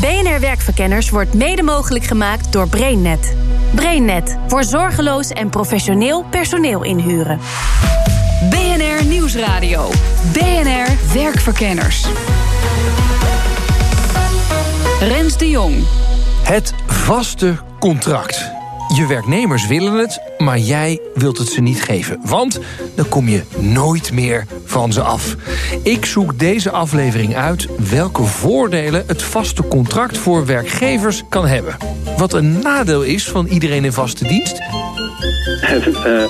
[0.00, 3.36] BNR Werkverkenners wordt mede mogelijk gemaakt door BrainNet.
[3.74, 7.38] BrainNet voor zorgeloos en professioneel personeel inhuren.
[8.50, 9.90] BNR Nieuwsradio.
[10.32, 12.06] BNR Werkverkenners.
[15.00, 15.84] Rens de Jong.
[16.42, 18.59] Het vaste contract.
[18.94, 22.20] Je werknemers willen het, maar jij wilt het ze niet geven.
[22.24, 22.60] Want
[22.94, 25.36] dan kom je nooit meer van ze af.
[25.82, 31.76] Ik zoek deze aflevering uit welke voordelen het vaste contract voor werkgevers kan hebben.
[32.16, 34.60] Wat een nadeel is van iedereen in vaste dienst.
[36.06, 36.22] Uh,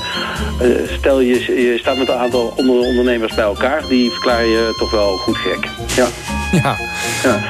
[0.99, 5.17] stel je, je staat met een aantal ondernemers bij elkaar, die verklaar je toch wel
[5.17, 5.69] goed gek.
[5.97, 6.09] Ja.
[6.63, 6.77] Ja.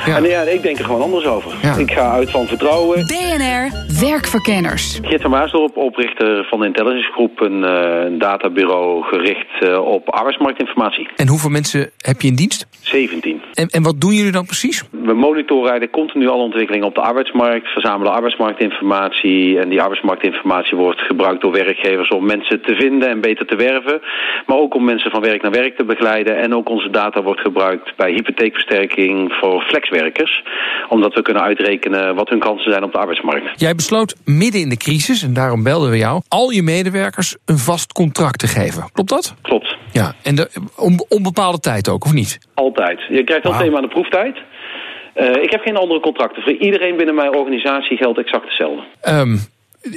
[0.06, 0.16] ja.
[0.16, 1.78] En ja, ik denk er gewoon anders over.
[1.78, 3.06] Ik ga uit van vertrouwen.
[3.06, 4.98] BNR Werkverkenners.
[5.02, 7.40] Geert van Maasdorp, oprichter van de Intelligence Groep...
[7.40, 11.08] een uh, databureau gericht uh, op arbeidsmarktinformatie.
[11.16, 12.66] En hoeveel mensen heb je in dienst?
[12.80, 13.40] 17.
[13.54, 14.84] En, en wat doen jullie dan precies?
[14.90, 17.68] We monitoren continu alle ontwikkelingen op de arbeidsmarkt...
[17.68, 19.58] verzamelen arbeidsmarktinformatie...
[19.58, 22.08] en die arbeidsmarktinformatie wordt gebruikt door werkgevers...
[22.08, 24.00] om mensen te vinden en beter te werven.
[24.46, 26.38] Maar ook om mensen van werk naar werk te begeleiden.
[26.38, 28.89] En ook onze data wordt gebruikt bij hypotheekversterking
[29.40, 30.42] voor flexwerkers.
[30.88, 33.60] Omdat we kunnen uitrekenen wat hun kansen zijn op de arbeidsmarkt.
[33.60, 36.22] Jij besloot midden in de crisis, en daarom belden we jou...
[36.28, 38.90] al je medewerkers een vast contract te geven.
[38.92, 39.34] Klopt dat?
[39.42, 39.76] Klopt.
[39.92, 42.38] Ja, en de, om, onbepaalde tijd ook, of niet?
[42.54, 43.00] Altijd.
[43.08, 43.76] Je krijgt al wow.
[43.76, 44.36] aan de proeftijd.
[45.16, 46.42] Uh, ik heb geen andere contracten.
[46.42, 48.82] Voor iedereen binnen mijn organisatie geldt exact hetzelfde.
[49.08, 49.38] Um,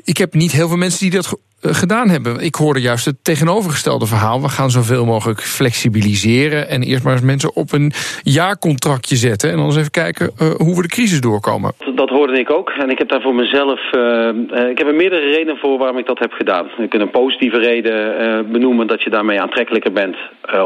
[0.04, 2.40] ik heb niet heel veel mensen die dat gedaan hebben.
[2.40, 4.42] Ik hoorde juist het tegenovergestelde verhaal.
[4.42, 6.70] We gaan zoveel mogelijk flexibiliseren...
[6.70, 7.92] en eerst maar eens mensen op een
[8.24, 9.50] jaarcontractje zetten...
[9.50, 11.72] en dan eens even kijken uh, hoe we de crisis doorkomen.
[11.96, 12.70] Dat hoorde ik ook.
[12.70, 13.80] En ik heb daar voor mezelf...
[13.92, 16.68] Uh, ik heb er meerdere redenen voor waarom ik dat heb gedaan.
[16.78, 18.88] Je kunt een positieve reden benoemen...
[18.88, 20.16] dat je daarmee aantrekkelijker bent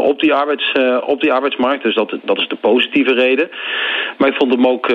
[0.02, 0.72] op, die arbeids,
[1.06, 1.84] op die arbeidsmarkt.
[1.84, 3.50] Dus dat, dat is de positieve reden.
[4.18, 4.86] Maar ik vond hem ook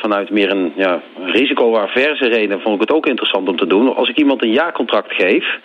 [0.00, 2.60] vanuit meer een ja, risico-averse reden...
[2.60, 3.94] vond ik het ook interessant om te doen.
[3.94, 5.58] Als ik iemand een jaarcontract geef.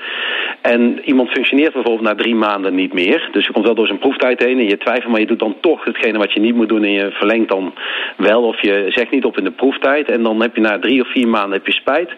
[0.61, 3.30] En iemand functioneert bijvoorbeeld na drie maanden niet meer.
[3.31, 5.55] Dus je komt wel door zijn proeftijd heen en je twijfelt, maar je doet dan
[5.61, 6.83] toch hetgene wat je niet moet doen.
[6.83, 7.73] En je verlengt dan
[8.17, 10.11] wel of je zegt niet op in de proeftijd.
[10.11, 12.09] En dan heb je na drie of vier maanden heb je spijt.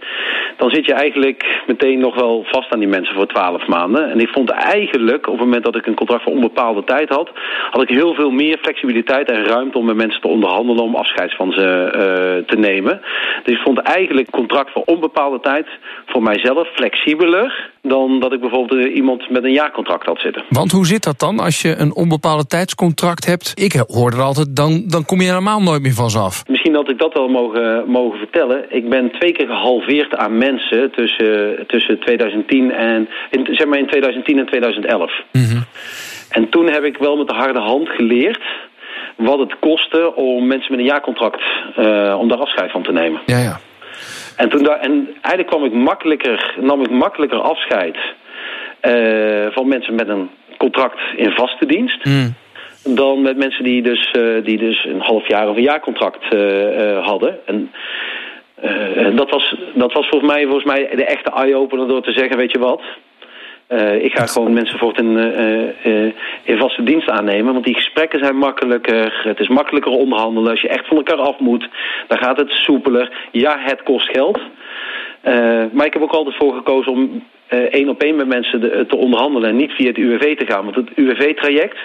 [0.58, 4.12] Dan zit je eigenlijk meteen nog wel vast aan die mensen voor twaalf maanden.
[4.12, 7.30] En ik vond eigenlijk, op het moment dat ik een contract voor onbepaalde tijd had,
[7.72, 11.36] had ik heel veel meer flexibiliteit en ruimte om met mensen te onderhandelen om afscheid
[11.36, 13.02] van ze uh, te nemen.
[13.44, 15.68] Dus ik vond eigenlijk contract voor onbepaalde tijd
[16.06, 20.44] voor mijzelf flexibel flexibeler dan dat ik bijvoorbeeld eh, iemand met een jaarcontract had zitten.
[20.50, 23.52] Want hoe zit dat dan als je een onbepaalde tijdscontract hebt?
[23.56, 26.44] Ik hoorde er altijd, dan, dan kom je helemaal nooit meer van af.
[26.48, 28.66] Misschien dat ik dat wel mogen, mogen vertellen.
[28.70, 33.88] Ik ben twee keer gehalveerd aan mensen tussen, tussen 2010 en, in, zeg maar in
[33.88, 35.12] 2010 en 2011.
[35.32, 35.64] Mm
[36.30, 38.42] En toen heb ik wel met de harde hand geleerd
[39.16, 41.42] wat het kostte om mensen met een jaarcontract,
[41.80, 43.22] uh, om daar afscheid van te nemen.
[43.26, 43.60] Ja, ja.
[44.40, 47.98] En, toen daar, en eigenlijk kwam ik makkelijker, nam ik makkelijker afscheid
[48.82, 52.06] uh, van mensen met een contract in vaste dienst.
[52.06, 52.36] Mm.
[52.96, 57.06] Dan met mensen die dus, uh, die dus een half jaar of een jaarcontract uh,
[57.06, 57.40] hadden.
[57.46, 57.72] En
[59.16, 62.52] dat, was, dat was volgens mij, volgens mij de echte eye-opener door te zeggen, weet
[62.52, 62.82] je wat...
[63.70, 66.12] Uh, ik ga gewoon mensen voor in, uh, uh,
[66.44, 67.54] in vaste dienst aannemen.
[67.54, 69.22] Want die gesprekken zijn makkelijker.
[69.24, 70.52] Het is makkelijker onderhandelen.
[70.52, 71.70] Als je echt van elkaar af moet,
[72.08, 73.28] dan gaat het soepeler.
[73.32, 74.40] Ja, het kost geld.
[75.72, 78.96] maar ik heb ook altijd voor gekozen om één op één met mensen de, te
[78.96, 79.50] onderhandelen.
[79.50, 80.64] En niet via het UWV te gaan.
[80.64, 81.78] Want het UWV-traject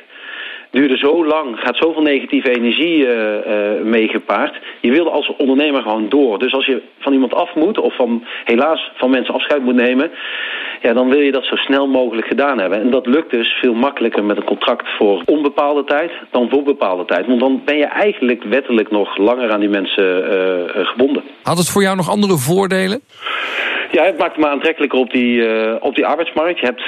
[0.75, 4.55] duurde zo lang, gaat zoveel negatieve energie uh, uh, mee gepaard.
[4.81, 6.39] Je wil als ondernemer gewoon door.
[6.39, 10.11] Dus als je van iemand af moet, of van, helaas van mensen afscheid moet nemen...
[10.87, 12.81] Ja, dan wil je dat zo snel mogelijk gedaan hebben.
[12.81, 17.05] En dat lukt dus veel makkelijker met een contract voor onbepaalde tijd dan voor bepaalde
[17.05, 17.27] tijd.
[17.27, 21.23] Want dan ben je eigenlijk wettelijk nog langer aan die mensen uh, gebonden.
[21.43, 23.01] Had het voor jou nog andere voordelen?
[23.93, 26.61] Ja, het maakt me aantrekkelijker op die, uh, op die arbeidsmarkt.
[26.61, 26.83] Je hebt,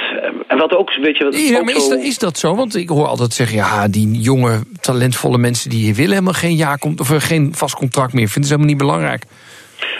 [0.47, 1.23] en wat ook, weet je...
[1.23, 2.55] Wat ja, maar is, dat, is dat zo?
[2.55, 5.69] Want ik hoor altijd zeggen, ja, die jonge, talentvolle mensen...
[5.69, 8.27] die willen helemaal geen, jaar, of geen vast contract meer.
[8.27, 9.23] Vinden ze helemaal niet belangrijk.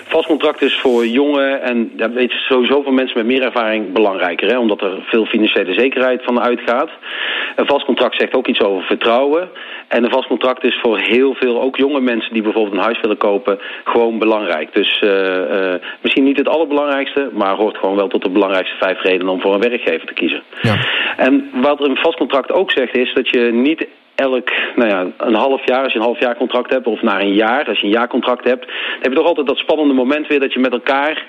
[0.07, 4.49] Vast contract is voor jonge en weet sowieso voor mensen met meer ervaring belangrijker.
[4.49, 6.89] Hè, omdat er veel financiële zekerheid van uitgaat.
[7.55, 9.49] Een vast contract zegt ook iets over vertrouwen.
[9.87, 13.01] En een vast contract is voor heel veel, ook jonge mensen die bijvoorbeeld een huis
[13.01, 14.73] willen kopen, gewoon belangrijk.
[14.73, 19.01] Dus uh, uh, misschien niet het allerbelangrijkste, maar hoort gewoon wel tot de belangrijkste vijf
[19.01, 20.43] redenen om voor een werkgever te kiezen.
[20.61, 20.75] Ja.
[21.17, 23.87] En wat een vast contract ook zegt is dat je niet
[24.17, 27.21] elk, nou ja, een half jaar, als je een half jaar contract hebt, of na
[27.21, 30.27] een jaar, als je een jaarcontract hebt, dan heb je toch altijd dat spannende moment
[30.27, 31.25] weer dat je met elkaar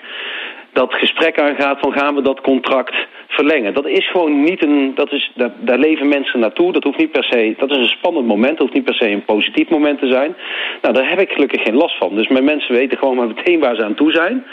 [0.73, 2.95] dat gesprek aangaat van gaan we dat contract
[3.27, 3.73] verlengen.
[3.73, 4.91] Dat is gewoon niet een.
[4.95, 6.71] Dat is, daar, leven mensen naartoe.
[6.71, 7.55] Dat hoeft niet per se.
[7.57, 8.51] Dat is een spannend moment.
[8.51, 10.35] Dat hoeft niet per se een positief moment te zijn.
[10.81, 12.15] Nou, daar heb ik gelukkig geen last van.
[12.15, 14.45] Dus mijn mensen weten gewoon maar meteen waar ze aan toe zijn.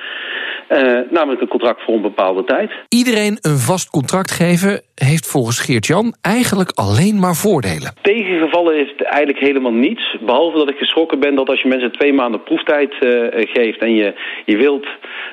[0.71, 2.71] Uh, namelijk een contract voor een bepaalde tijd.
[2.89, 7.94] Iedereen een vast contract geven heeft volgens Geert-Jan eigenlijk alleen maar voordelen.
[8.02, 10.16] Tegengevallen heeft eigenlijk helemaal niets.
[10.20, 13.78] Behalve dat ik geschrokken ben dat als je mensen twee maanden proeftijd uh, geeft...
[13.78, 14.14] en je,
[14.44, 14.87] je wilt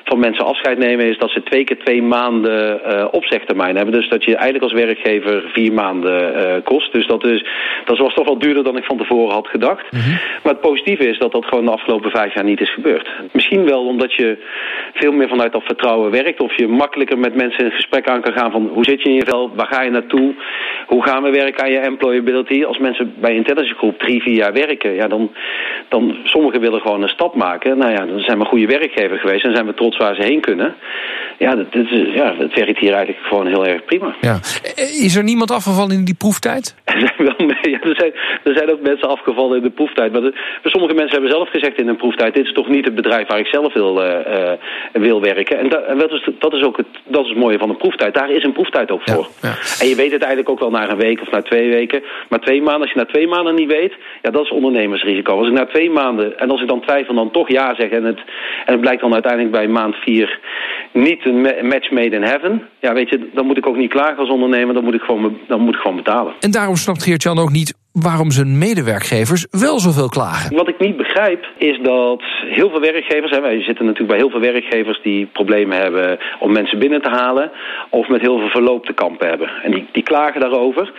[0.04, 1.06] van mensen afscheid nemen...
[1.06, 3.94] is dat ze twee keer twee maanden uh, opzegtermijn hebben.
[3.94, 6.92] Dus dat je eigenlijk als werkgever vier maanden kost.
[6.92, 7.46] Dus dat, is,
[7.84, 9.92] dat was toch wel duurder dan ik van tevoren had gedacht.
[9.92, 10.18] Mm -hmm.
[10.42, 13.08] Maar het positieve is dat dat gewoon de afgelopen vijf jaar niet is gebeurd.
[13.32, 14.38] Misschien wel omdat je
[14.94, 16.40] veel meer vanuit dat vertrouwen werkt.
[16.40, 19.14] Of je makkelijker met mensen in gesprek aan kan gaan van hoe zit je in
[19.14, 20.34] je vel, waar ga je naartoe,
[20.86, 22.64] hoe gaan we werken aan je employability.
[22.64, 25.30] Als mensen bij Intelligence Group drie, vier jaar werken, ja, dan,
[25.88, 27.78] dan sommigen willen gewoon een stap maken.
[27.78, 30.40] Nou ja, dan zijn we goede werkgever geweest en zijn we trots waar ze heen
[30.40, 30.74] kunnen.
[31.38, 34.14] Ja, dat, dat, ja, dat werkt hier eigenlijk gewoon heel erg prima.
[34.20, 34.38] Ja.
[35.02, 36.74] Is er niemand afgevallen in die proeftijd?
[36.94, 38.12] Er zijn, wel, ja, er, zijn,
[38.44, 40.12] er zijn ook mensen afgevallen in de proeftijd.
[40.12, 40.34] Maar de,
[40.64, 42.34] sommige mensen hebben zelf gezegd in een proeftijd...
[42.34, 44.52] dit is toch niet het bedrijf waar ik zelf wil, uh, uh,
[44.92, 45.58] wil werken.
[45.58, 47.76] En, da, en dat, is, dat is ook het, dat is het mooie van een
[47.76, 48.14] proeftijd.
[48.14, 49.28] Daar is een proeftijd ook voor.
[49.42, 49.54] Ja, ja.
[49.80, 52.02] En je weet het eigenlijk ook wel na een week of na twee weken.
[52.28, 53.92] Maar twee maanden, als je na twee maanden niet weet...
[54.22, 55.38] ja, dat is ondernemersrisico.
[55.38, 57.90] Als ik na twee maanden, en als ik dan twijfel, dan toch ja zeg...
[57.90, 58.18] en het,
[58.66, 60.40] en het blijkt dan uiteindelijk bij maand vier
[60.92, 62.68] niet een match made in heaven...
[62.80, 64.74] ja, weet je, dan moet ik ook niet klagen als ondernemer.
[64.74, 66.32] Dan moet ik gewoon, dan moet ik gewoon betalen.
[66.40, 70.56] En daarom snapt Geert-Jan ook niet waarom zijn medewerkgevers wel zoveel klagen.
[70.56, 73.30] Wat ik niet begrijp is dat heel veel werkgevers...
[73.30, 77.08] Hè, wij zitten natuurlijk bij heel veel werkgevers die problemen hebben om mensen binnen te
[77.08, 77.50] halen...
[77.88, 79.48] of met heel veel verloop te kampen hebben.
[79.62, 80.92] En die, die klagen daarover.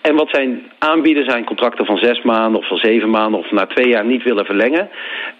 [0.00, 3.40] En wat zij aanbieden zijn contracten van zes maanden of van zeven maanden...
[3.40, 4.88] of na twee jaar niet willen verlengen.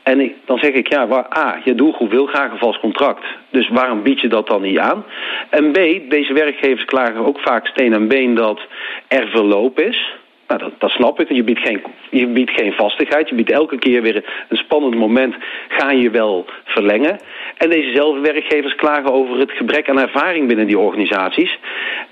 [0.03, 3.25] En ik, dan zeg ik, ja, waar, A, je doelgroep wil graag een vast contract.
[3.51, 5.05] Dus waarom bied je dat dan niet aan?
[5.51, 5.75] En B,
[6.11, 8.61] deze werkgevers klagen ook vaak steen en been dat
[9.09, 10.21] er verloop is...
[10.53, 11.33] Nou, dat, dat, snap ik.
[11.33, 13.29] Je biedt, geen, je biedt geen vastigheid.
[13.29, 15.35] Je biedt elke keer weer een spannend moment.
[15.69, 17.19] Ga je wel verlengen.
[17.57, 21.59] En dezezelfde werkgevers klagen over het gebrek aan ervaring binnen die organisaties.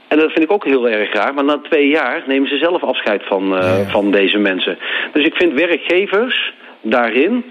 [0.09, 1.35] En dat vind ik ook heel erg raar.
[1.35, 3.91] Maar na twee jaar nemen ze zelf afscheid van, uh, ja.
[3.91, 4.79] van deze mensen.
[5.13, 7.45] Dus ik vind werkgevers daarin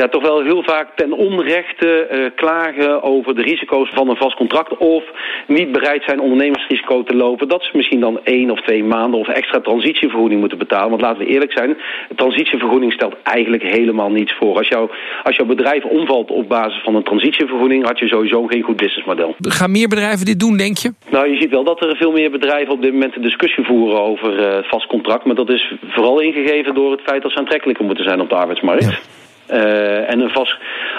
[0.00, 4.36] ja, toch wel heel vaak ten onrechte uh, klagen over de risico's van een vast
[4.36, 4.76] contract...
[4.76, 5.04] of
[5.46, 7.48] niet bereid zijn ondernemersrisico te lopen...
[7.48, 10.90] dat ze misschien dan één of twee maanden of extra transitievergoeding moeten betalen.
[10.90, 11.76] Want laten we eerlijk zijn,
[12.16, 14.56] transitievergoeding stelt eigenlijk helemaal niets voor.
[14.56, 14.90] Als, jou,
[15.22, 17.86] als jouw bedrijf omvalt op basis van een transitievergoeding...
[17.86, 19.34] had je sowieso geen goed businessmodel.
[19.38, 20.92] Gaan meer bedrijven dit doen, denk je?
[21.10, 24.00] Nou, je ziet wel dat er veel meer bedrijven op dit moment een discussie voeren
[24.00, 25.24] over uh, vast contract.
[25.24, 28.34] Maar dat is vooral ingegeven door het feit dat ze aantrekkelijker moeten zijn op de
[28.34, 28.84] arbeidsmarkt.
[28.84, 29.18] Ja.
[29.52, 30.56] Uh, en een vast,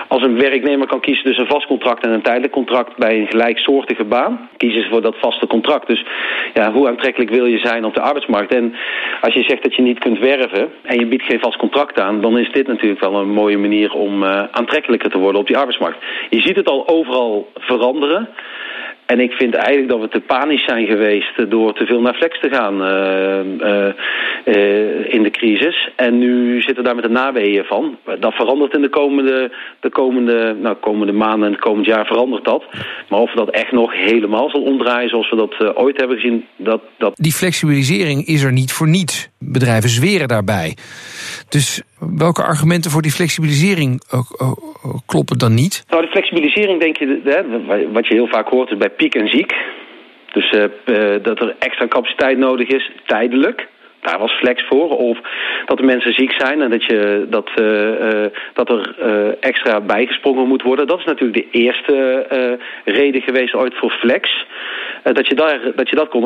[0.07, 3.27] als een werknemer kan kiezen tussen een vast contract en een tijdelijk contract bij een
[3.27, 5.87] gelijksoortige baan, kiezen ze voor dat vaste contract.
[5.87, 6.05] Dus
[6.53, 8.53] ja, hoe aantrekkelijk wil je zijn op de arbeidsmarkt?
[8.53, 8.75] En
[9.21, 12.21] als je zegt dat je niet kunt werven en je biedt geen vast contract aan,
[12.21, 15.57] dan is dit natuurlijk wel een mooie manier om uh, aantrekkelijker te worden op die
[15.57, 15.97] arbeidsmarkt.
[16.29, 18.29] Je ziet het al overal veranderen.
[19.11, 22.39] En ik vind eigenlijk dat we te panisch zijn geweest door te veel naar flex
[22.39, 23.93] te gaan uh, uh,
[24.45, 25.89] uh, in de crisis.
[25.95, 27.97] En nu zitten we daar met de naweeën van.
[28.19, 32.45] Dat verandert in de komende, de komende, nou, komende maanden en het komend jaar verandert
[32.45, 32.63] dat.
[33.09, 36.81] Maar of dat echt nog helemaal zal omdraaien zoals we dat ooit hebben gezien, dat,
[36.97, 37.13] dat...
[37.15, 39.29] Die flexibilisering is er niet voor niets.
[39.39, 40.75] Bedrijven zweren daarbij.
[41.49, 41.81] Dus
[42.17, 44.01] welke argumenten voor die flexibilisering
[45.05, 45.83] kloppen dan niet?
[45.89, 49.27] Nou, de flexibilisering denk je, hè, wat je heel vaak hoort is bij piek en
[49.27, 49.53] ziek.
[50.33, 50.51] Dus
[51.23, 53.67] dat er extra capaciteit nodig is, tijdelijk.
[54.01, 54.89] Daar was flex voor.
[54.89, 55.19] Of
[55.65, 58.95] dat de mensen ziek zijn en dat, je, dat, uh, dat er
[59.39, 60.87] extra bijgesprongen moet worden.
[60.87, 62.25] Dat is natuurlijk de eerste
[62.85, 64.45] reden geweest ooit voor flex.
[65.03, 66.21] dat, je daar, dat je dat kon,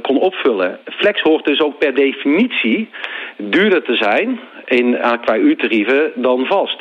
[0.00, 0.78] kon opvullen.
[0.84, 2.88] Flex hoort dus ook per definitie
[3.36, 6.78] duurder te zijn in, qua uurtarieven dan vast.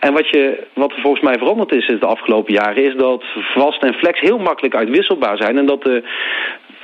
[0.00, 2.84] En wat, je, wat er volgens mij veranderd is de afgelopen jaren...
[2.84, 5.58] is dat vast en flex heel makkelijk uitwisselbaar zijn...
[5.58, 6.02] en dat de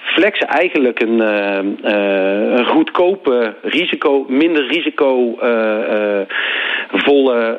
[0.04, 6.28] flex eigenlijk een, uh, uh, een goedkope, risico, minder risicovolle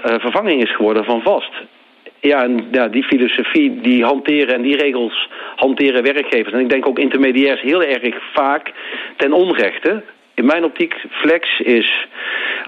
[0.05, 1.51] uh, vervanging is geworden van vast.
[2.19, 6.53] Ja, en ja, die filosofie, die hanteren en die regels hanteren werkgevers.
[6.53, 8.71] En ik denk ook intermediairs heel erg vaak
[9.17, 12.07] ten onrechte in mijn optiek, flex is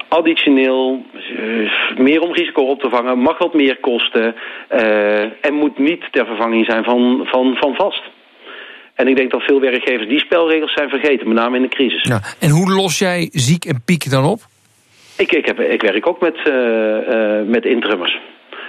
[0.07, 1.05] additioneel,
[1.97, 4.35] meer om risico op te vangen, mag wat meer kosten
[5.41, 8.01] en moet niet ter vervanging zijn van, van, van vast.
[8.97, 12.03] En ik denk dat veel werkgevers die spelregels zijn vergeten, met name in de crisis.
[12.03, 14.39] Ja, en hoe los jij ziek en piek dan op?
[15.17, 18.19] Ik, ik, heb, ik werk ook met, uh, met interimmers.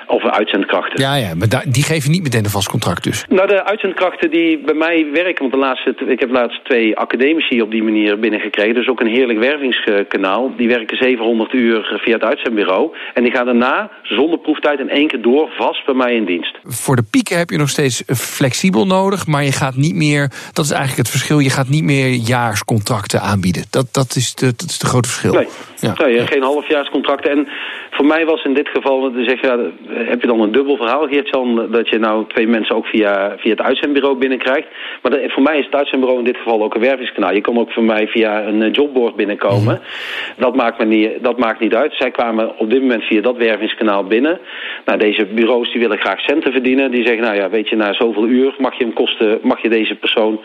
[0.08, 1.00] Of uitzendkrachten.
[1.00, 3.24] Ja, ja, maar die geven niet meteen een vast contract dus.
[3.28, 5.38] Nou, de uitzendkrachten die bij mij werken...
[5.38, 8.74] want de laatste, ik heb laatst twee academici op die manier binnengekregen...
[8.74, 10.52] dus ook een heerlijk wervingskanaal.
[10.56, 12.96] Die werken 700 uur via het uitzendbureau.
[13.14, 15.48] En die gaan daarna, zonder proeftijd, in één keer door...
[15.56, 16.58] vast bij mij in dienst.
[16.64, 19.26] Voor de pieken heb je nog steeds flexibel nodig...
[19.26, 21.38] maar je gaat niet meer, dat is eigenlijk het verschil...
[21.38, 23.64] je gaat niet meer jaarscontracten aanbieden.
[23.70, 25.32] Dat, dat, is, de, dat is de grote verschil.
[25.32, 25.48] Nee,
[25.80, 25.94] ja.
[25.98, 27.30] nee geen halfjaarscontracten.
[27.30, 27.48] En
[27.90, 29.58] voor mij was in dit geval, zeg ja,
[29.88, 33.50] heb je dan een dubbel verhaal, Geert-Jan, dat je nou twee mensen ook via, via
[33.50, 34.68] het uitzendbureau binnenkrijgt.
[35.02, 37.34] Maar dat, voor mij is het uitzendbureau in dit geval ook een wervingskanaal.
[37.34, 39.80] Je kan ook voor mij via een eh, jobboard binnenkomen.
[39.80, 40.40] Mhm.
[40.40, 41.94] Dat, maakt me niet, dat maakt niet uit.
[41.94, 44.38] Zij kwamen op dit moment via dat wervingskanaal binnen.
[44.84, 46.90] Nou, deze bureaus die willen graag centen verdienen.
[46.90, 49.68] Die zeggen, nou ja, weet je, na zoveel uur mag je, hem kosten, mag je
[49.68, 50.40] deze persoon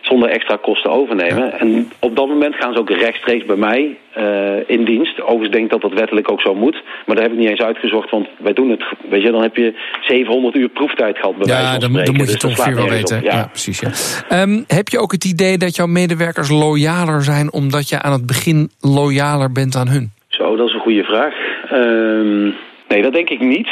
[0.00, 1.58] zonder extra kosten overnemen.
[1.58, 5.20] En op dat moment gaan ze ook rechtstreeks bij mij uh, in dienst.
[5.20, 6.82] Overigens denk ik dat dat wettelijk ook zo moet.
[7.06, 8.84] Maar daar heb ik niet eens uitgezocht, want wij doen het.
[9.10, 12.32] Weet je, dan heb je 700 uur proeftijd gehad bij ja, dan, dan, moet je
[12.32, 13.22] dus toch ongeveer wel weten.
[13.22, 13.46] Ja.
[13.46, 13.80] precies.
[14.28, 14.42] Ja.
[14.42, 17.52] Um, heb je ook het idee dat jouw medewerkers loyaler zijn...
[17.52, 20.12] omdat je aan het begin loyaler bent aan hun?
[20.28, 21.34] Zo, dat is een goede vraag.
[21.72, 22.54] Um,
[22.88, 23.68] nee, dat denk ik niet.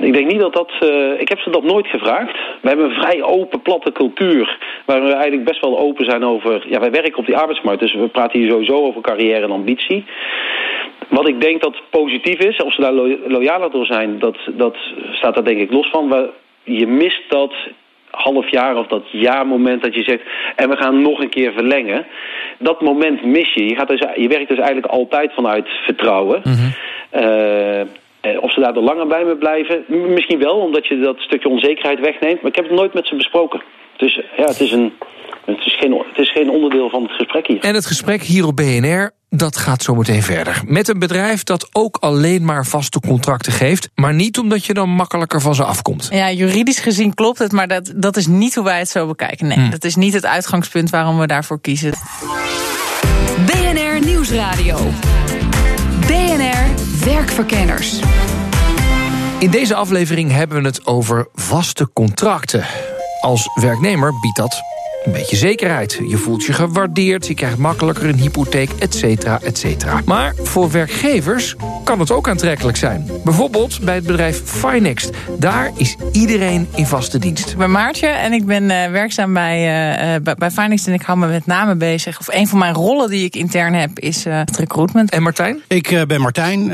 [0.00, 0.72] Ik denk niet dat dat...
[0.80, 2.38] Uh, ik heb ze dat nooit gevraagd.
[2.60, 4.58] We hebben een vrij open, platte cultuur...
[4.84, 6.64] waar we eigenlijk best wel open zijn over...
[6.68, 10.04] Ja, wij werken op die arbeidsmarkt, dus we praten hier sowieso over carrière en ambitie.
[11.08, 14.18] Wat ik denk dat positief is, of ze daar lo loyaler door zijn...
[14.18, 14.76] Dat, dat
[15.12, 16.08] staat daar denk ik los van.
[16.08, 16.30] We,
[16.62, 17.54] je mist dat
[18.10, 20.22] half jaar of dat jaarmoment dat je zegt...
[20.56, 22.06] en we gaan nog een keer verlengen.
[22.58, 23.68] Dat moment mis je.
[23.68, 26.40] Je, gaat dus, je werkt dus eigenlijk altijd vanuit vertrouwen.
[26.44, 26.72] Mm
[27.12, 27.80] eh,
[28.40, 32.42] of ze daar langer bij me blijven, misschien wel, omdat je dat stukje onzekerheid wegneemt.
[32.42, 33.62] Maar ik heb het nooit met ze besproken.
[33.96, 34.92] Dus ja, het is, een,
[35.44, 37.60] het is, geen, het is geen onderdeel van het gesprek hier.
[37.60, 40.62] En het gesprek hier op BNR, dat gaat zo meteen verder.
[40.66, 43.90] Met een bedrijf dat ook alleen maar vaste contracten geeft...
[43.94, 46.08] maar niet omdat je dan makkelijker van ze afkomt.
[46.10, 49.46] Ja, juridisch gezien klopt het, maar dat, dat is niet hoe wij het zo bekijken.
[49.46, 49.70] Nee, hm.
[49.70, 51.92] dat is niet het uitgangspunt waarom we daarvoor kiezen.
[53.46, 54.76] BNR Nieuwsradio.
[57.04, 58.00] Werkverkenners.
[59.38, 62.64] In deze aflevering hebben we het over vaste contracten.
[63.20, 64.71] Als werknemer biedt dat
[65.04, 66.00] een beetje zekerheid.
[66.08, 70.00] Je voelt je gewaardeerd, je krijgt makkelijker een hypotheek, et cetera, et cetera.
[70.04, 73.10] Maar voor werkgevers kan het ook aantrekkelijk zijn.
[73.24, 75.10] Bijvoorbeeld bij het bedrijf Finext.
[75.38, 77.50] Daar is iedereen in vaste dienst.
[77.50, 80.86] Ik ben Maartje en ik ben uh, werkzaam bij, uh, bij, bij Finext...
[80.86, 82.20] en ik hou me met name bezig...
[82.20, 85.10] of een van mijn rollen die ik intern heb is uh, het recruitment.
[85.10, 85.62] En Martijn?
[85.68, 86.70] Ik ben Martijn,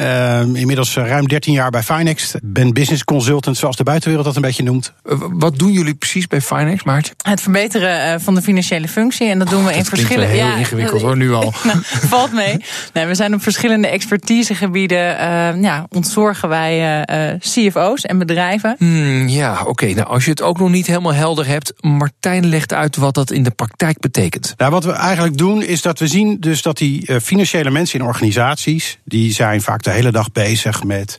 [0.56, 2.36] inmiddels ruim 13 jaar bij Finext.
[2.42, 4.92] Ben business consultant, zoals de buitenwereld dat een beetje noemt.
[5.32, 7.12] wat doen jullie precies bij Finext, Maartje?
[7.22, 9.28] Het verbeteren van de financiële functie.
[9.28, 10.26] En dat doen we in verschillende.
[10.26, 11.52] Heel ja, ingewikkeld hoor, nu al.
[11.64, 12.64] nou, valt mee.
[12.92, 14.98] Nee, we zijn op verschillende expertisegebieden.
[14.98, 18.74] Uh, ja, ontzorgen wij uh, CFO's en bedrijven.
[18.78, 19.86] Hmm, ja, oké.
[19.86, 23.30] Nou, als je het ook nog niet helemaal helder hebt, Martijn legt uit wat dat
[23.30, 24.54] in de praktijk betekent.
[24.56, 28.06] Nou, wat we eigenlijk doen is dat we zien dus dat die financiële mensen in
[28.06, 31.16] organisaties, die zijn vaak de hele dag bezig met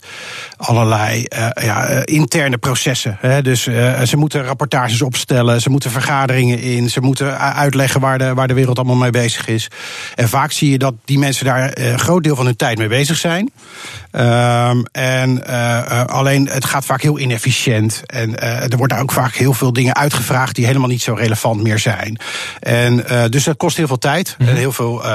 [0.56, 3.16] allerlei ja, interne processen.
[3.20, 3.42] Hè.
[3.42, 8.48] Dus ze moeten rapportages opstellen, ze moeten vergaderingen in, ze moeten uitleggen waar de, waar
[8.48, 9.68] de wereld allemaal mee bezig is.
[10.14, 12.88] En vaak zie je dat die mensen daar een groot deel van hun tijd mee
[12.88, 13.50] bezig zijn.
[14.12, 18.02] Um, en uh, alleen het gaat vaak heel inefficiënt.
[18.06, 21.62] En uh, er worden ook vaak heel veel dingen uitgevraagd die helemaal niet zo relevant
[21.62, 22.18] meer zijn.
[22.60, 24.34] En dus dat kost heel veel tijd.
[24.38, 24.54] Mm -hmm.
[24.54, 25.06] En heel veel,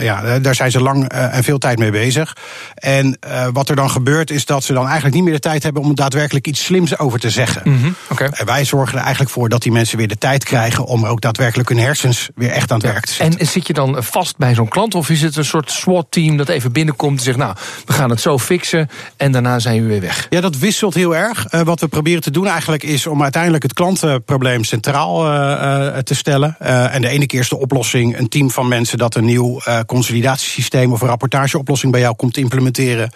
[0.00, 2.36] ja, daar zijn ze lang en veel tijd mee bezig.
[2.74, 3.18] En
[3.52, 5.94] wat er dan gebeurt is dat ze dan eigenlijk niet meer de tijd hebben om
[5.94, 7.62] daadwerkelijk iets slims over te zeggen.
[7.64, 7.94] Mm -hmm.
[8.08, 8.28] okay.
[8.28, 11.20] En wij zorgen er eigenlijk voor dat die mensen weer de tijd krijgen om ook
[11.20, 13.40] daadwerkelijk hun hersens weer echt aan het werk te zetten.
[13.40, 16.48] En zit je dan vast bij zo'n klant of is het een soort SWAT-team dat
[16.48, 20.00] even binnenkomt en zegt, nou, we gaan het zo fixen en daarna zijn we weer
[20.00, 20.26] weg?
[20.30, 21.46] Ja, dat wisselt heel erg.
[21.50, 25.96] Uh, wat we proberen te doen eigenlijk is om uiteindelijk het klantenprobleem centraal uh, uh,
[25.98, 26.56] te stellen.
[26.58, 30.92] en de ene keer is de oplossing een team van mensen dat een nieuw consolidatiesysteem
[30.92, 33.10] of een rapportageoplossing bij jou komt implementeren.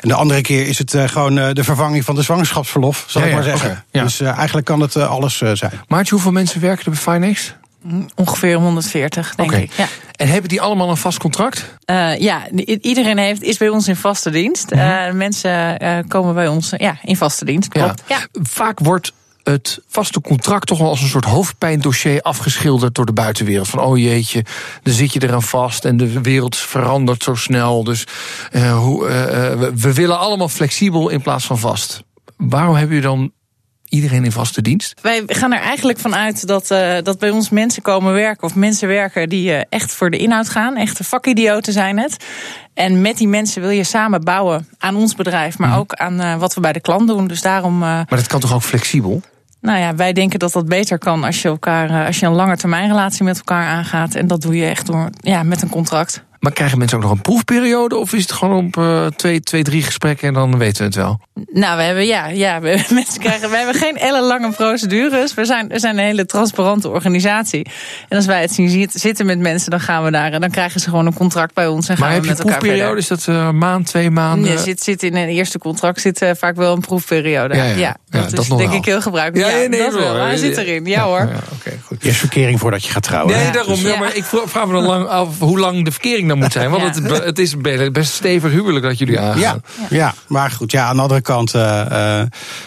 [0.00, 3.34] En de andere keer is het gewoon de vervanging van de zwangerschapsverlof, zal ja, ik
[3.34, 3.70] maar zeggen.
[3.70, 4.02] Okay, ja.
[4.02, 5.72] Dus eigenlijk kan het alles zijn.
[5.88, 7.54] Maartje, hoeveel mensen werken er bij Finex?
[8.14, 9.62] Ongeveer 140, denk okay.
[9.62, 9.72] ik.
[9.72, 9.86] Ja.
[10.20, 11.78] En hebben die allemaal een vast contract?
[11.90, 12.48] Uh, ja,
[12.80, 14.70] iedereen heeft, is bij ons in vaste dienst.
[14.70, 14.80] -hmm.
[14.80, 17.68] uh, mensen uh, komen bij ons ja, in vaste dienst.
[17.68, 18.02] Klopt.
[18.06, 18.16] Ja.
[18.16, 18.26] Ja.
[18.42, 19.12] Vaak wordt
[19.42, 23.68] het vaste contract toch wel als een soort hoofdpijndossier afgeschilderd door de buitenwereld.
[23.68, 24.44] Van oh jeetje,
[24.82, 27.84] dan zit je eraan vast en de wereld verandert zo snel.
[27.84, 28.06] Dus
[28.52, 29.06] hoe,
[29.74, 32.02] we willen allemaal flexibel in plaats van vast.
[32.36, 33.32] Waarom hebben jullie dan
[33.90, 35.00] Iedereen in vaste dienst?
[35.02, 38.88] Wij gaan er eigenlijk vanuit dat, uh, dat bij ons mensen komen werken of mensen
[38.88, 40.76] werken die uh, echt voor de inhoud gaan.
[40.76, 42.24] Echte vakidioten zijn het.
[42.74, 45.74] En met die mensen wil je samen bouwen aan ons bedrijf, maar mm.
[45.74, 47.26] ook aan uh, wat we bij de klant doen.
[47.26, 47.78] Dus daarom.
[47.78, 49.22] maar dat kan toch ook flexibel?
[49.60, 52.56] Nou ja, wij denken dat dat beter kan als je, elkaar, als je een lange
[52.56, 54.14] termijn relatie met elkaar aangaat.
[54.14, 56.24] En dat doe je echt door, ja, met een contract.
[56.40, 57.96] Maar krijgen mensen ook nog een proefperiode?
[57.96, 60.94] Of is het gewoon op uh, twee, twee, drie gesprekken en dan weten we het
[60.94, 61.20] wel?
[61.52, 65.34] Nou, we hebben, ja, ja we, mensen krijgen, we hebben geen ellenlange procedures.
[65.34, 67.66] We zijn, we zijn een hele transparante organisatie.
[68.08, 70.32] En als wij het zien zitten met mensen, dan gaan we daar.
[70.32, 71.88] En dan krijgen ze gewoon een contract bij ons.
[71.88, 72.98] En gaan we heb je een proefperiode?
[72.98, 74.50] Is dat uh, maand, twee maanden?
[74.50, 77.54] Ja, zit, zit in een eerste contract zit uh, vaak wel een proefperiode.
[77.54, 77.76] Ja, ja.
[77.76, 79.50] ja dat, dat is denk ik heel gebruikelijk.
[79.50, 80.14] Ja, nee, dat wel.
[80.14, 80.84] Hij zit erin.
[80.84, 81.28] Ja, hoor.
[81.58, 81.89] Okay, goed.
[82.00, 83.36] Eerst verkering voordat je gaat trouwen.
[83.36, 83.82] Nee, daarom.
[83.82, 86.70] Dus, maar ik vraag me dan lang af hoe lang de verkering dan moet zijn.
[86.70, 87.56] Want het het is
[87.92, 89.40] best stevig huwelijk dat jullie aangaan.
[89.40, 90.14] Ja, ja.
[90.26, 92.22] maar goed, ja, aan de andere kant uh, uh,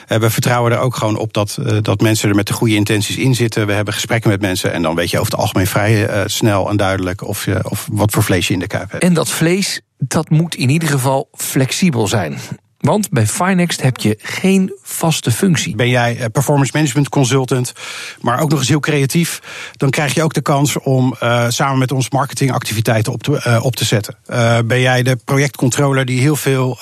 [0.08, 3.16] we vertrouwen er ook gewoon op dat, uh, dat mensen er met de goede intenties
[3.16, 3.68] in zitten.
[3.68, 6.78] We hebben gesprekken met mensen en dan weet je over het algemeen vrij snel en
[6.78, 9.04] duidelijk of, je, of wat voor vlees je in de kuip hebt.
[9.04, 12.40] En dat vlees, dat moet in ieder geval flexibel zijn.
[12.84, 15.76] Want bij Finext heb je geen vaste functie.
[15.76, 17.74] Ben jij eh, performance management consultant,
[18.22, 19.42] maar ook nog eens heel creatief,
[19.78, 23.66] dan krijg je ook de kans om uh, samen met ons marketingactiviteiten op te, uh,
[23.66, 24.16] op te zetten.
[24.28, 26.78] Uh, ben jij de projectcontroller die heel veel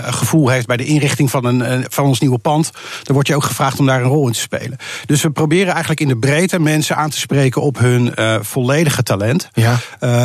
[0.00, 2.70] gevoel heeft bij de inrichting van, een, van ons nieuwe pand,
[3.02, 4.76] dan word je ook gevraagd om daar een rol in te spelen.
[5.06, 9.48] Dus we proberen eigenlijk in de breedte mensen aan te spreken op hun volledige talent.
[9.52, 9.78] Ja.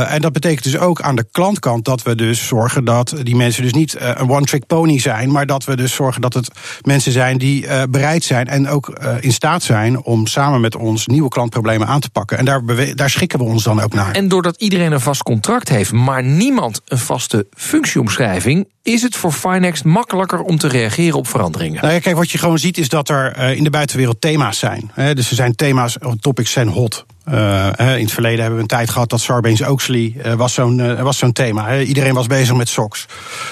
[0.07, 3.63] en dat betekent dus ook aan de klantkant dat we dus zorgen dat die mensen
[3.63, 6.51] dus niet een one-trick pony zijn, maar dat we dus zorgen dat het
[6.81, 10.75] mensen zijn die uh, bereid zijn en ook uh, in staat zijn om samen met
[10.75, 12.37] ons nieuwe klantproblemen aan te pakken.
[12.37, 12.61] En daar,
[12.95, 14.11] daar schikken we ons dan ook naar.
[14.11, 19.31] En doordat iedereen een vast contract heeft, maar niemand een vaste functieomschrijving, is het voor
[19.31, 21.81] Finext makkelijker om te reageren op veranderingen?
[21.81, 24.59] Nou ja, kijk, wat je gewoon ziet is dat er uh, in de buitenwereld thema's
[24.59, 24.91] zijn.
[24.95, 27.05] dus er zijn thema's, topics zijn hot.
[27.31, 31.01] Uh, in het verleden hebben we een tijd gehad dat Sarbanes-Oxley uh, was zo'n uh,
[31.01, 31.67] was zo'n thema.
[31.67, 31.81] He.
[31.81, 33.05] Iedereen was bezig met SOX.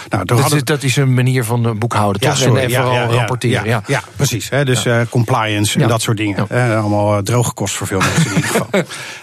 [0.10, 0.58] Nou, dat, hadden...
[0.58, 2.38] is, dat is een manier van boekhouden, ja, toch?
[2.38, 3.84] Sorry, en, ja, vooral ja, rapporteren.
[3.88, 4.50] Ja, precies.
[4.50, 4.65] He.
[4.65, 6.50] Dus compliance en dat soort dingen.
[6.50, 8.68] allemaal droge kost voor veel mensen in ieder geval.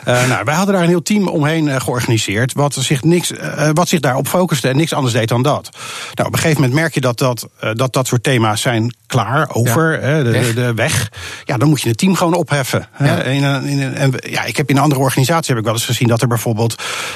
[0.04, 2.52] nou, wij hadden daar een heel team omheen georganiseerd...
[2.52, 3.32] Wat zich, niks,
[3.72, 5.70] wat zich daarop focuste en niks anders deed dan dat.
[6.14, 9.48] Nou, op een gegeven moment merk je dat dat, dat, dat soort thema's zijn klaar,
[9.52, 11.10] over, de, de, de, weg.
[11.44, 12.88] Ja, dan moet je het team gewoon opheffen.
[12.98, 16.08] In, in, en, ja, ik heb in een andere organisatie heb ik wel eens gezien
[16.08, 16.74] dat er bijvoorbeeld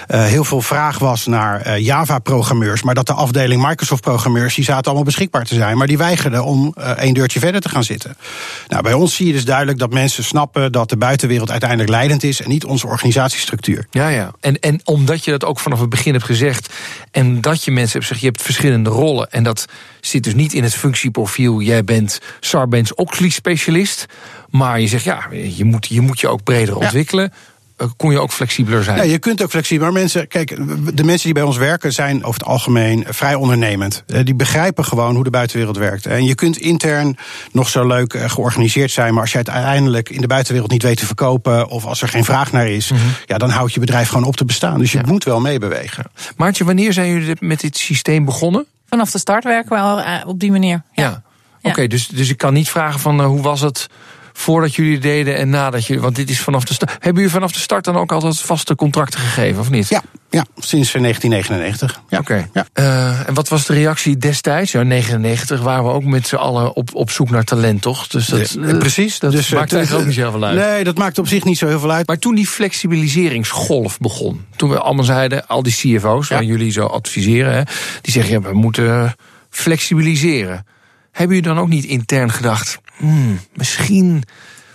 [0.09, 2.83] uh, heel veel vraag was naar uh, Java-programmeurs.
[2.83, 5.77] Maar dat de afdeling Microsoft-programmeurs, die zaten allemaal beschikbaar te zijn.
[5.77, 8.17] Maar die weigerden om uh, één deurtje verder te gaan zitten.
[8.69, 12.23] Nou, bij ons zie je dus duidelijk dat mensen snappen dat de buitenwereld uiteindelijk leidend
[12.23, 13.87] is en niet onze organisatiestructuur.
[13.91, 14.31] Ja, ja.
[14.41, 16.73] En, en omdat je dat ook vanaf het begin hebt gezegd.
[17.11, 19.31] En dat je mensen hebt gezegd, je hebt verschillende rollen.
[19.31, 19.67] En dat
[20.01, 21.61] zit dus niet in het functieprofiel.
[21.61, 24.07] Jij bent Sarbanes-Oxley-specialist.
[24.51, 26.81] Maar je zegt, ja, je moet je, moet je ook breder ja.
[27.15, 27.53] Ontwikkelen.
[27.77, 28.97] Eh, kon je ook flexibeler zijn?
[28.97, 29.93] Ja, je kunt ook flexibeler.
[29.93, 30.57] Maar mensen, kijk,
[30.97, 34.03] de mensen die bij ons werken zijn over het algemeen vrij ondernemend.
[34.07, 36.07] Eh, die begrijpen gewoon hoe de buitenwereld werkt.
[36.07, 37.17] En je kunt intern
[37.53, 40.99] nog zo leuk eh, georganiseerd zijn, maar als je uiteindelijk in de buitenwereld niet weet
[40.99, 43.11] te verkopen of als er geen vraag naar is, mm -hmm.
[43.27, 44.79] ja, dan houdt je bedrijf gewoon op te bestaan.
[44.79, 45.05] Dus je ja.
[45.07, 46.05] moet wel meebewegen.
[46.37, 48.67] Maartje, wanneer zijn jullie met dit systeem begonnen?
[48.89, 50.83] Vanaf de start werken we al op die manier.
[50.93, 51.03] Ja.
[51.03, 51.23] ja.
[51.59, 53.89] Oké, okay, dus, dus ik kan niet vragen van uh, hoe was het
[54.37, 56.03] voordat jullie deden en nadat jullie.
[56.03, 56.93] Want dit is vanaf de start.
[56.93, 59.89] Hebben jullie vanaf de start dan ook altijd vaste contracten gegeven, of niet?
[59.89, 62.01] Ja, ja sinds 1999.
[62.09, 62.19] Ja.
[62.19, 62.33] Oké.
[62.33, 62.51] Okay.
[62.53, 62.67] Ja.
[62.75, 64.73] Uh, en wat was de reactie destijds?
[64.73, 68.07] Ja, 99 waren we ook met z'n allen op, op zoek naar talent, toch?
[68.07, 69.19] Dus dat, ja, uh, precies.
[69.19, 70.59] Dat dus, maakt eigenlijk ook niet zo heel veel uit.
[70.59, 72.07] Nee, dat maakt op zich niet zo heel veel uit.
[72.07, 76.87] Maar toen die flexibiliseringsgolf begon, toen we allemaal zeiden, al die CFO's, waar jullie zo
[76.87, 77.63] adviseren, hè,
[78.01, 79.15] die zeggen ja, we moeten
[79.51, 80.67] flexibiliseren.
[81.11, 84.23] Hebben jullie dan ook niet intern gedacht, hmm, misschien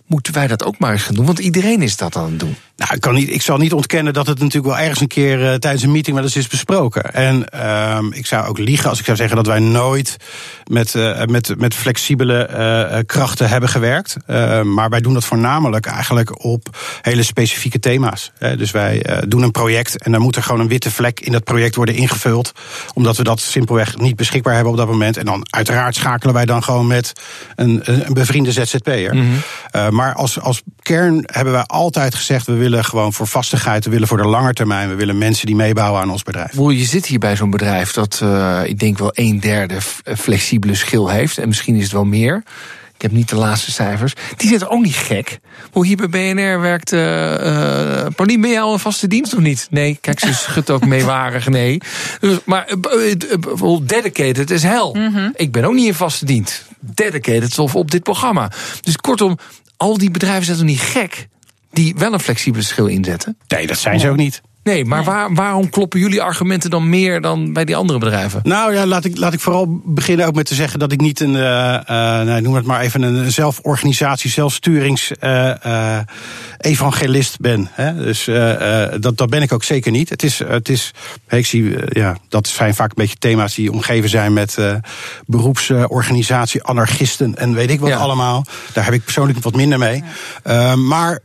[0.06, 1.26] moeten wij dat ook maar eens gaan doen?
[1.26, 2.56] Want iedereen is dat aan het doen.
[2.80, 5.40] Nou, ik, kan niet, ik zal niet ontkennen dat het natuurlijk wel ergens een keer
[5.40, 7.14] uh, tijdens een meeting wel eens is besproken.
[7.14, 10.18] En uh, ik zou ook liegen als ik zou zeggen dat wij nooit
[10.64, 14.18] met, uh, met, met flexibele uh, krachten hebben gewerkt.
[14.64, 18.32] maar wij doen dat voornamelijk eigenlijk op hele specifieke thema's.
[18.58, 21.44] dus wij doen een project en dan moet er gewoon een witte vlek in dat
[21.44, 22.52] project worden ingevuld.
[22.94, 25.18] Omdat we dat simpelweg niet beschikbaar hebben op dat moment.
[25.18, 27.14] En dan uiteraard schakelen wij dan gewoon met
[27.56, 29.16] een, een bevriende ZZP'er.
[29.16, 29.96] Mm -hmm.
[29.96, 33.92] maar als, als kern hebben wij altijd gezegd, we willen willen gewoon voor vastigheid, we
[33.92, 36.54] willen voor de lange termijn, we willen mensen die meebouwen aan ons bedrijf.
[36.54, 39.78] Je zit hier bij zo'n bedrijf dat uh, ik denk wel een derde
[40.18, 41.38] flexibele schil heeft.
[41.38, 42.44] En misschien is het wel meer.
[42.96, 44.14] Ik heb niet de laatste cijfers.
[44.38, 45.40] Die zitten ook niet gek.
[45.72, 46.92] Hoe hier bij BNR werkt.
[46.92, 49.68] Uh, uh, Paulien, ben jij al een vaste dienst of niet?
[49.70, 51.48] Nee, kijk, ze schudt ook meewarig.
[51.48, 51.82] Nee.
[52.20, 52.70] Dus, maar
[53.62, 54.94] uh, dedicated is hel.
[54.94, 55.32] Mm -hmm.
[55.36, 56.66] Ik ben ook niet in vaste dienst.
[56.80, 58.52] dedicated of op dit programma.
[58.82, 59.38] Dus kortom,
[59.78, 61.28] al die bedrijven zijn toch niet gek
[61.72, 63.38] die wel een flexibele schil inzetten?
[63.48, 64.42] Nee, dat zijn ze ook niet.
[64.64, 68.42] Nee, maar waar, waarom kloppen jullie argumenten dan meer dan bij die andere bedrijven?
[68.44, 71.20] Nou ja, laat ik, laat ik vooral beginnen ook met te zeggen dat ik niet
[71.20, 76.00] een, uh, noem het maar even, een zelforganisatie, zelfsturings uh,
[76.58, 77.70] evangelist ben.
[77.72, 77.96] Hè?
[77.96, 78.26] Dus
[79.00, 80.10] dat, dat ben ik ook zeker niet.
[80.10, 80.92] Het is, het is
[81.30, 84.58] ik zie, ja, dat zijn vaak een beetje thema's die omgeven zijn met
[85.26, 88.46] beroepsorganisatie, anarchisten en weet ik wat allemaal.
[88.74, 90.04] Daar heb ik persoonlijk wat minder mee.
[90.76, 91.20] maar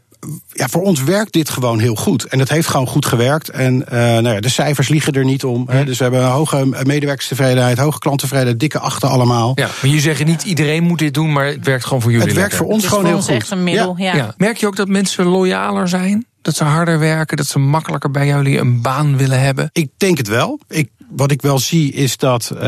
[0.53, 2.25] ja, voor ons werkt dit gewoon heel goed.
[2.25, 3.49] En het heeft gewoon goed gewerkt.
[3.49, 5.69] En uh, nou ja, de cijfers liegen er niet om.
[5.69, 5.85] Hè.
[5.85, 9.53] Dus we hebben een hoge medewerkerstevredenheid, hoge klanttevredenheid, dikke achten allemaal.
[9.55, 12.27] Ja, maar je zegt niet iedereen moet dit doen, maar het werkt gewoon voor jullie.
[12.27, 13.31] Het werkt voor ons gewoon heel goed.
[13.31, 13.95] echt een middel.
[13.99, 14.17] Ja.
[14.17, 14.35] Ja.
[14.37, 16.27] Merk je ook dat mensen loyaler zijn?
[16.43, 19.71] Dat ze harder werken, dat ze makkelijker bij jullie een baan willen hebben?
[19.73, 20.61] Ik denk het wel.
[20.69, 22.61] Ik wat ik wel zie is dat uh,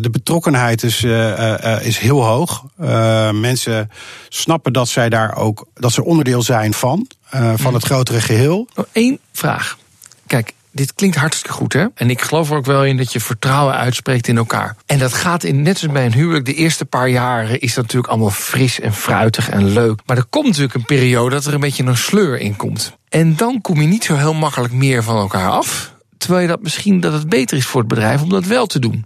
[0.00, 2.64] de betrokkenheid is, uh, uh, is heel hoog.
[3.32, 3.90] mensen
[4.28, 7.06] snappen dat zij daar ook dat ze onderdeel zijn van,
[7.54, 8.68] van het grotere geheel.
[8.92, 9.78] Eén oh, vraag.
[10.26, 11.86] Kijk, dit klinkt hartstikke goed, hè?
[11.94, 14.76] En ik geloof er ook wel in dat je vertrouwen uitspreekt in elkaar.
[14.86, 17.84] En dat gaat in, net als bij een huwelijk, de eerste paar jaren is dat
[17.84, 20.00] natuurlijk allemaal fris en fruitig en leuk.
[20.06, 22.96] Maar er komt natuurlijk een periode dat er een beetje een sleur in komt.
[23.08, 25.93] En dan kom je niet zo heel makkelijk meer van elkaar af.
[26.24, 28.78] Terwijl je dat misschien dat het beter is voor het bedrijf om dat wel te
[28.78, 29.04] doen.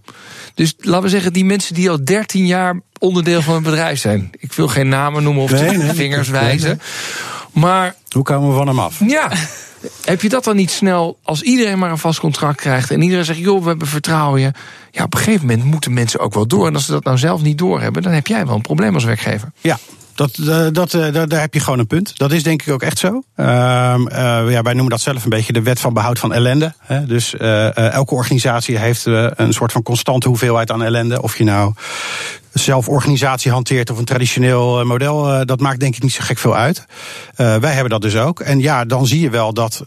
[0.54, 4.30] Dus laten we zeggen, die mensen die al 13 jaar onderdeel van het bedrijf zijn.
[4.38, 6.80] Ik wil geen namen noemen of nee, nee, vingers wijzen.
[7.52, 7.94] Maar.
[8.08, 9.00] Hoe komen we van hem af?
[9.06, 9.30] Ja.
[10.04, 13.24] Heb je dat dan niet snel, als iedereen maar een vast contract krijgt en iedereen
[13.24, 14.52] zegt, joh, we hebben vertrouwen je.
[14.90, 16.66] Ja, op een gegeven moment moeten mensen ook wel door.
[16.66, 19.04] En als ze dat nou zelf niet doorhebben, dan heb jij wel een probleem als
[19.04, 19.52] werkgever.
[19.60, 19.78] Ja,
[20.18, 22.18] dat, eh, dat, eh, daar heb je gewoon een punt.
[22.18, 23.22] Dat is denk ik ook echt zo.
[23.36, 23.44] Uh,
[24.48, 26.74] ja, wij noemen dat zelf een beetje de wet van behoud van ellende.
[26.78, 27.06] Hè.
[27.06, 27.36] Dus
[27.74, 31.22] elke organisatie heeft een soort van constante hoeveelheid aan ellende.
[31.22, 31.72] Of je nou
[32.52, 36.86] zelforganisatie hanteert of een traditioneel model, dat maakt denk ik niet zo gek veel uit.
[37.36, 38.40] wij hebben dat dus ook.
[38.40, 39.84] En ja, dan zie je wel dat,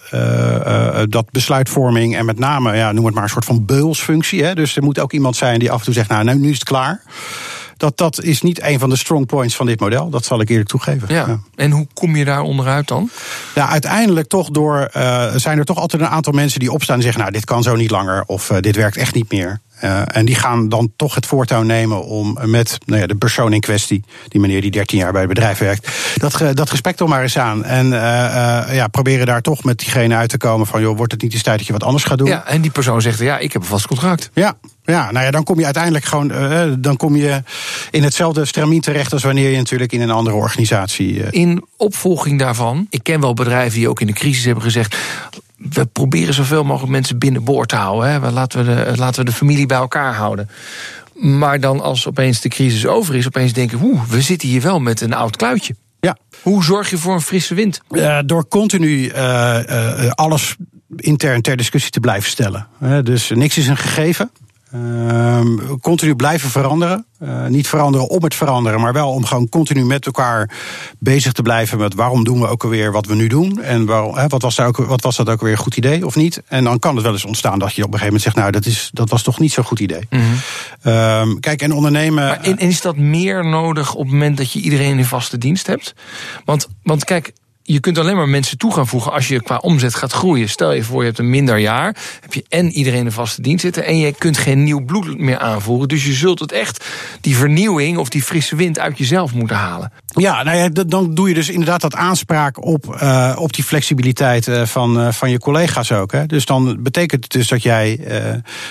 [1.10, 4.44] dat besluitvorming en met name, ja, noem het maar een soort van beulsfunctie.
[4.44, 4.56] Hè.
[4.56, 6.64] Dus er moet ook iemand zijn die af en toe zegt, nou, nu is het
[6.64, 7.02] klaar
[7.82, 10.10] dat, dat is niet een van de strong points van dit model.
[10.10, 11.14] Dat zal ik eerlijk toegeven.
[11.14, 11.40] Ja.
[11.56, 13.10] En hoe kom je daar onderuit dan?
[13.56, 17.02] Ja, uiteindelijk toch door, uh, zijn er toch altijd een aantal mensen die opstaan en
[17.02, 18.24] zeggen: Nou, dit kan zo niet langer.
[18.26, 19.60] Of uh, dit werkt echt niet meer.
[19.84, 23.54] Uh, en die gaan dan toch het voortouw nemen om met nou ja, de persoon
[23.54, 27.10] in kwestie, die meneer die 13 jaar bij het bedrijf werkt, dat, dat gesprek toch
[27.10, 27.64] maar eens aan.
[27.64, 31.12] En uh, uh, ja, proberen daar toch met diegene uit te komen van, joh, wordt
[31.12, 32.28] het niet eens tijd dat je wat anders gaat doen?
[32.28, 34.30] Ja, en die persoon zegt, ja, ik heb een vast contract.
[34.34, 34.58] Ja,
[34.92, 36.32] ja, nou ja, dan kom je uiteindelijk gewoon
[36.82, 37.44] dan kom je
[37.92, 41.24] in hetzelfde stramien terecht als wanneer je natuurlijk in een andere organisatie.
[41.30, 44.96] In opvolging daarvan, ik ken wel bedrijven die ook in de crisis hebben gezegd
[45.70, 48.12] we proberen zoveel mogelijk mensen binnenboord te houden.
[48.12, 48.32] Hè.
[48.32, 50.50] Laten, we de, laten we de familie bij elkaar houden.
[51.14, 53.80] Maar dan als opeens de crisis over is, opeens denken...
[53.82, 55.76] oeh, we zitten hier wel met een oud kluitje.
[56.00, 56.18] Ja.
[56.42, 57.82] Hoe zorg je voor een frisse wind?
[57.90, 59.12] Uh, door continu
[60.10, 60.56] alles
[60.96, 62.68] intern ter discussie te blijven stellen.
[63.04, 64.32] dus niks is een gegeven.
[64.72, 67.06] Ehm, continu blijven veranderen.
[67.24, 70.50] Uh, niet veranderen om het veranderen, maar wel om gewoon continu met elkaar
[71.00, 73.62] bezig te blijven met waarom doen we ook alweer wat we nu doen.
[73.62, 76.16] En waarom, wat, was daar ook, wat was dat ook alweer een goed idee of
[76.16, 76.42] niet?
[76.48, 78.52] En dan kan het wel eens ontstaan dat je op een gegeven moment zegt, nou
[78.52, 80.08] dat, is, dat was toch niet zo'n goed idee.
[80.10, 80.22] Mm
[80.82, 81.40] -hmm.
[81.40, 82.26] kijk, en ondernemen.
[82.26, 85.68] Maar en is dat meer nodig op het moment dat je iedereen in vaste dienst
[85.68, 85.94] hebt?
[86.46, 87.34] Want, want kijk,
[87.72, 90.50] je kunt alleen maar mensen toe gaan voegen als je qua omzet gaat groeien.
[90.50, 93.62] Stel je voor, je hebt een minder jaar, heb je en iedereen een vaste dienst
[93.62, 95.88] zitten en je kunt geen nieuw bloed meer aanvoeren.
[95.88, 96.86] Dus je zult het echt,
[97.22, 99.92] die vernieuwing of die frisse wind uit jezelf moeten halen.
[100.06, 104.48] Ja, nou ja, dan doe je dus inderdaad dat aanspraak op, uh, op die flexibiliteit
[104.48, 106.12] uh, van, uh, van je collega's ook.
[106.12, 106.26] Hè.
[106.26, 108.00] Dus dan betekent het dus dat jij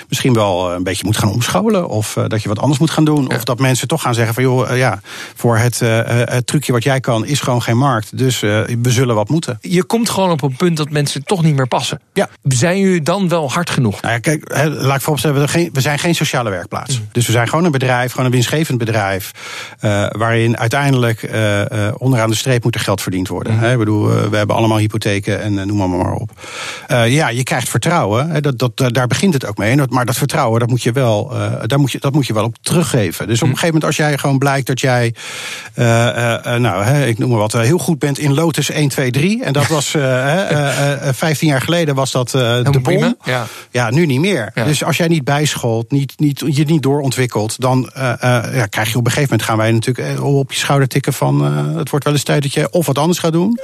[0.08, 1.88] misschien wel een beetje moet gaan omscholen.
[1.88, 3.26] Of dat je wat anders moet gaan doen.
[3.28, 3.36] Ja.
[3.36, 5.00] Of dat mensen toch gaan zeggen van joh, ja,
[5.34, 8.18] voor het, het trucje wat jij kan is gewoon geen markt.
[8.18, 9.58] Dus we zullen wat moeten.
[9.60, 12.00] Je komt gewoon op een punt dat mensen toch niet meer passen.
[12.12, 12.28] Ja.
[12.42, 14.00] Zijn jullie dan wel hard genoeg?
[14.00, 16.98] Nou ja, kijk, laat ik vooropstellen, we, we zijn geen sociale werkplaats.
[16.98, 17.08] Mm.
[17.12, 19.30] Dus we zijn gewoon een bedrijf, gewoon een winstgevend bedrijf.
[20.10, 23.56] waarin uiteindelijk uh, onderaan de streep moet er geld verdiend worden.
[23.56, 23.64] Mm.
[23.64, 26.30] Ik bedoel, we hebben allemaal hypotheken en noem maar maar op.
[26.88, 28.42] ja, je krijgt vertrouwen.
[28.42, 29.76] Dat, dat, daar begint het ook mee.
[29.88, 31.28] Maar dat vertrouwen, dat moet je wel,
[31.66, 33.26] daar moet je, dat moet je wel op teruggeven.
[33.26, 35.14] Dus op een gegeven moment, als jij gewoon blijkt dat jij,
[35.74, 39.44] nou, ik noem maar wat, heel goed bent in Lotus 1, 2, 3.
[39.44, 40.02] En dat was uh,
[41.12, 43.16] 15 jaar geleden was dat de bom.
[43.24, 43.46] Ja.
[43.70, 44.50] ja, nu niet meer.
[44.54, 44.64] Ja.
[44.64, 49.06] Dus als jij niet bijscholt, niet, niet, je niet doorontwikkelt, dan ja, krijg je op
[49.06, 51.44] een gegeven moment gaan wij natuurlijk op je schouder tikken van
[51.76, 53.58] het wordt wel eens tijd dat je of wat anders gaat doen.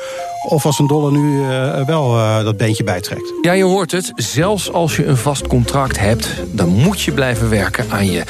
[0.48, 1.40] Of als een dolle nu
[1.86, 2.12] wel
[2.44, 3.32] dat beentje bijtrekt.
[3.42, 4.12] Ja, je hoort het.
[4.16, 8.22] Zelfs als je een vast contract hebt, dan moet je blijven werken aan je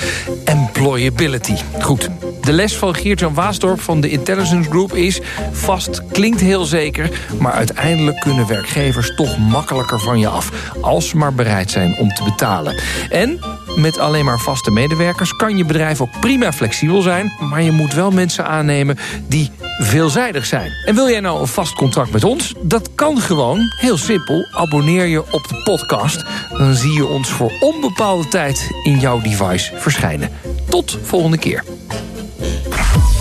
[0.45, 1.55] employability.
[1.81, 2.11] Goed.
[2.47, 5.21] De les van Geert-Jan Waasdorp van de Intelligence Group is...
[5.53, 10.73] vast klinkt heel zeker, maar uiteindelijk kunnen werkgevers toch makkelijker van je af...
[10.81, 12.81] als ze maar bereid zijn om te betalen.
[13.11, 13.41] En
[13.77, 17.33] met alleen maar vaste medewerkers kan je bedrijf ook prima flexibel zijn...
[17.41, 20.73] maar je moet wel mensen aannemen die veelzijdig zijn.
[20.85, 22.55] En wil jij nou een vast contract met ons?
[22.63, 24.47] Dat kan gewoon, heel simpel.
[24.51, 26.25] Abonneer je op de podcast.
[26.51, 30.31] Dan zie je ons voor onbepaalde tijd in jouw device verschijnen.
[30.69, 31.65] Tot volgende keer.